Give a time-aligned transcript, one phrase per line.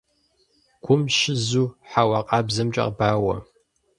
[0.83, 3.35] Гум щызу хьэуа къабзэмкӀэ бауэ.